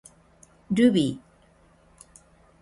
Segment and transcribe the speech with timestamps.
[0.71, 1.19] ルビー